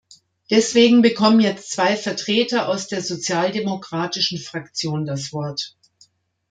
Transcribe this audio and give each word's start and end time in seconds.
Deswegen 0.49 1.03
bekommen 1.03 1.41
jetzt 1.41 1.73
zwei 1.73 1.95
Vertreter 1.95 2.67
aus 2.67 2.87
der 2.87 3.03
Sozialdemokratischen 3.03 4.39
Fraktion 4.39 5.05
das 5.05 5.31
Wort. 5.31 5.77